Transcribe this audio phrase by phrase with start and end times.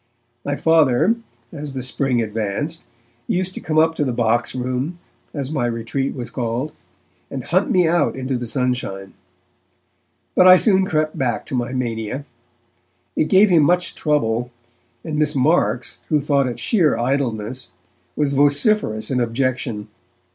[0.43, 1.13] My Father,
[1.51, 2.85] as the spring advanced,
[3.27, 4.97] used to come up to the Boxroom,
[5.31, 6.71] as my retreat was called,
[7.29, 9.13] and hunt me out into the sunshine.
[10.33, 12.25] But I soon crept back to my mania.
[13.15, 14.49] It gave him much trouble,
[15.03, 17.71] and Miss Marks, who thought it sheer idleness,
[18.15, 19.87] was vociferous in objection.